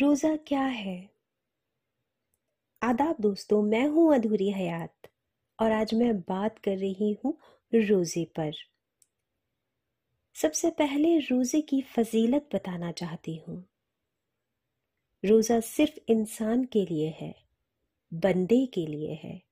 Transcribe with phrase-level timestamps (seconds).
[0.00, 1.10] रोज़ा क्या है?
[2.82, 5.08] आदाब दोस्तों, मैं हूँ अधूरी हयात
[5.58, 7.36] और आज मैं बात कर रही हूँ
[7.74, 8.52] रोज़े पर।
[10.36, 13.64] सबसे पहले रोज़े की फजीलत बताना चाहती हूँ।
[15.24, 17.34] रोज़ा सिर्फ़ इंसान के लिए है,
[18.12, 19.42] बंदे के लिए है।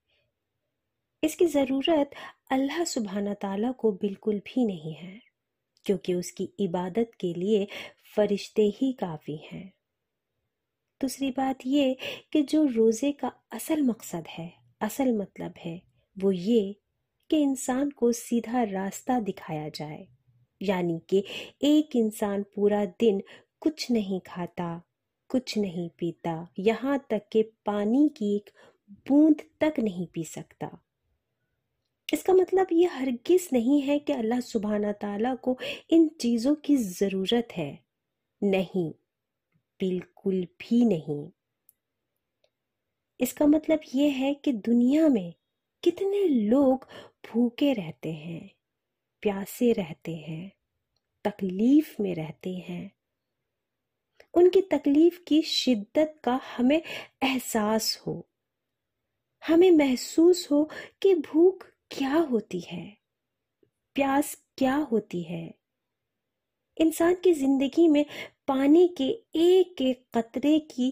[1.23, 2.11] इसकी ज़रूरत
[2.53, 5.21] अल्लाह सुबहाना ताला को बिल्कुल भी नहीं है,
[5.85, 7.67] क्योंकि उसकी इबादत के लिए
[8.17, 9.78] फरिश्ते ही काफ़ी हैं।
[11.01, 11.97] दूसरी बात ये
[12.33, 15.83] कि जो रोज़े का असल मकसद है, असल मतलब है,
[16.19, 16.77] वो ये
[17.30, 20.09] कि इंसान को सीधा रास्ता दिखाया जाए।
[20.62, 21.24] यानी कि
[21.62, 23.23] एक इंसान पूरा दिन
[23.61, 24.83] कुछ नहीं खाता,
[25.29, 28.51] कुछ नहीं पीता, यहाँ तक कि पानी की एक
[29.09, 30.79] बूंद तक नहीं पी सकता।
[32.12, 35.59] इसका मतलब ये हरगिज नहीं है कि अल्लाह सुबहाना ताला को
[35.91, 37.85] इन चीज़ों की ज़रूरत है।
[38.43, 38.91] नहीं,
[39.80, 41.30] बिल्कुल भी नहीं।
[43.21, 45.35] इसका मतलब ये है कि दुनिया में
[45.82, 46.87] कितने लोग
[47.26, 48.51] भूखे रहते हैं,
[49.23, 50.52] प्यासे रहते हैं,
[51.24, 52.93] तकलीफ़ में रहते हैं।
[54.35, 56.82] उनकी तकलीफ़ की शिद्दत का हमें
[57.23, 58.29] एहसास हो,
[59.48, 60.70] हमें महसूस हो
[61.02, 62.98] कि भूख क्या होती है,
[63.95, 65.54] प्यास क्या होती है।
[66.76, 68.04] इंसान की ज़िंदगी में
[68.49, 69.04] पानी के
[69.34, 70.91] एक एक कतरे की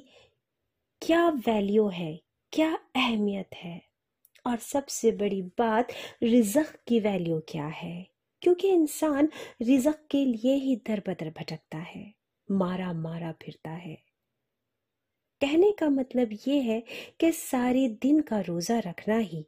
[1.03, 2.21] क्या वैल्यू है,
[2.53, 3.83] क्या अहमियत है?
[4.47, 5.89] और सबसे बड़ी बात,
[6.23, 8.07] रिजक की वैल्यू क्या है?
[8.43, 9.29] क्योंकि इंसान
[9.63, 12.15] रिजक के लिए ही दर बदर भटकता है,
[12.51, 13.95] मारा मारा फिरता है।
[15.41, 16.83] कहने का मतलब ये है
[17.21, 19.47] कि सारे दिन का रोजा रखना ही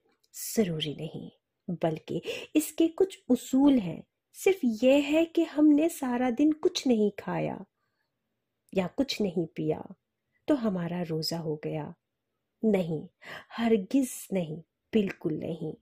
[0.56, 1.30] ज़रूरी नहीं,
[1.70, 2.22] बल्कि
[2.56, 7.64] इसके कुछ उसूल हैं। सिर्फ़ यह है कि हमने सारा दिन कुछ नहीं खाया
[8.72, 9.82] या कुछ नहीं पिया
[10.48, 11.94] तो हमारा रोजा हो गया।
[12.62, 13.02] नहीं,
[13.52, 14.60] हरगिज नहीं,
[14.92, 15.74] बिल्कुल नहीं।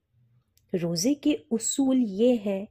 [0.72, 2.66] रोज़े के उसूल ये है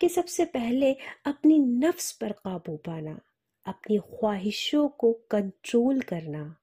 [0.00, 0.92] कि सबसे पहले
[1.26, 3.18] अपनी नफ्स पर काबू पाना,
[3.66, 6.56] अपनी ख्वाहिशों को कंट्रोल करना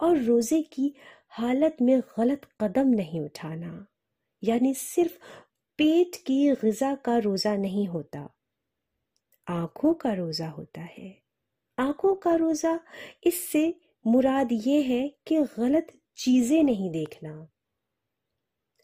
[0.00, 0.94] और रोज़े की
[1.30, 3.86] हालत में गलत कदम नहीं उठाना।
[4.42, 5.18] यानी सिर्फ़
[5.78, 8.28] पेट की गज़ा का रोज़ा नहीं होता,
[9.46, 11.21] आँखों का रोज़ा होता है।
[11.82, 12.78] आँखों का रोज़ा,
[13.24, 13.74] इससे
[14.06, 17.48] मुराद ये है कि गलत चीज़ें नहीं देखना।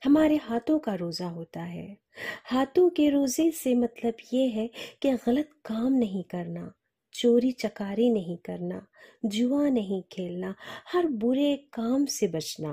[0.02, 1.96] हमारे हाथों का रोज़ा होता है।
[2.44, 4.70] हाथों के रोज़े से मतलब ये है
[5.02, 6.72] कि गलत काम नहीं करना,
[7.14, 8.86] चोरी चकारी नहीं करना,
[9.24, 10.54] जुआ नहीं खेलना,
[10.92, 12.72] हर बुरे काम से बचना।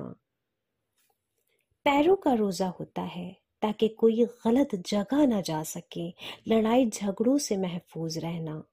[1.86, 3.32] पैरों का रोज़ा होता है
[3.62, 6.08] ताकि कोई गलत जगह ना जा सके,
[6.48, 8.64] लड़ाई झगड़ों से महफूज रहना।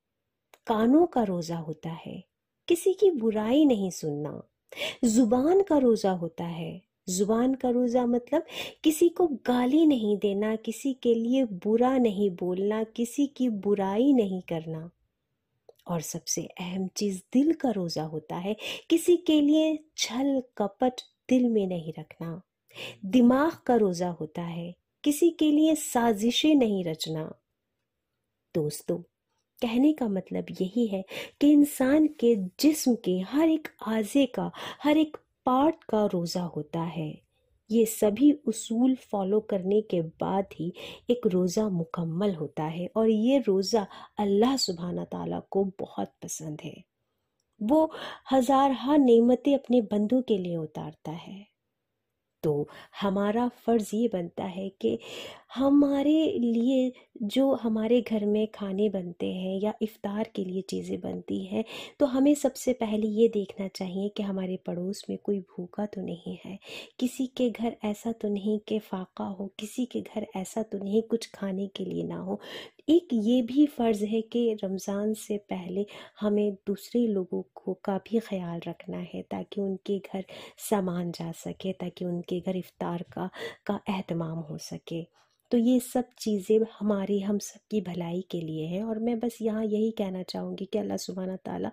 [0.67, 2.25] कानों का रोजा होता है।
[2.69, 4.43] किसी की बुराई नहीं सुनना।
[5.05, 8.47] ज़ुबान का रोजा होता है। ज़ुबान का रोजा मतलब
[8.85, 14.43] किसी को गाली नहीं देना, किसी के लिए बुरा नहीं बोलना, किसी की बुराई नहीं
[14.43, 14.91] करना।
[15.87, 18.57] और सबसे अहम चीज़ दिल का रोजा होता है।
[18.91, 20.93] किसी के लिए छल, कपट
[21.29, 22.43] दिल में नहीं रखना।
[23.05, 24.75] दिमाग का रोजा होता है।
[25.05, 27.35] किसी के लिए साजिशें नहीं रचना।
[28.55, 29.03] दोस्तों
[29.63, 31.05] कहने का मतलब यही है
[31.41, 34.51] कि इंसान के जिस्म के हर एक आजे का,
[34.83, 37.13] हर एक पार्ट का रोज़ा होता है।
[37.71, 40.73] ये सभी उसूल फॉलो करने के बाद ही
[41.11, 43.87] एक रोज़ा मुकम्मल होता है और ये रोज़ा
[44.19, 46.75] अल्लाह सुबहाना ताला को बहुत पसंद है।
[47.61, 47.91] वो
[48.33, 51.47] हज़ार हा नेमतें अपने बंधु के लिए उतारता है।
[52.43, 52.69] तो
[53.01, 54.99] हमारा फ़र्ज़ ये बनता है कि
[55.53, 56.93] हमारे लिए
[57.25, 61.65] जो हमारे घर में खाने बनते हैं या इफ़्तार के लिए चीज़ें बनती हैं
[62.01, 66.37] तो हमें सबसे पहले ये देखना चाहिए कि हमारे पड़ोस में कोई भूखा तो नहीं
[66.45, 66.59] है।
[66.99, 71.03] किसी के घर ऐसा तो नहीं कि फाका हो, किसी के घर ऐसा तो नहीं
[71.03, 72.41] कुछ खाने के लिए ना हो।
[72.89, 75.87] एक ये भी फ़र्ज़ है कि रमज़ान से पहले
[76.21, 80.25] हमें दूसरे लोगों को का भी ख्याल रखना है ताकि उनके घर
[80.71, 83.31] सामान जा सके, ताकि उनके घर इफ़्तार का
[83.67, 85.07] का अहतमाम हो सके।
[85.53, 89.39] तो ये सब चीज़ें हमारी, हम सब की भलाई के लिए हैं। और मैं बस
[89.43, 91.71] यहाँ यही कहना चाहूँगी कि अल्लाह सुबहाना ताला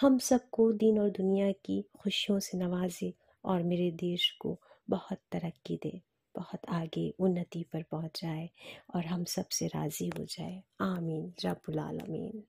[0.00, 3.12] हम सबको दिन और दुनिया की खुशियों से नवाजे
[3.44, 4.58] और मेरे देश को
[4.88, 6.00] बहुत तरक्की दे,
[6.34, 8.48] बहुत आगे उन्नति पर पहुँचाए
[8.94, 12.42] और हम सबसे राज़ी हो जाए। आमीन। रबुलमीन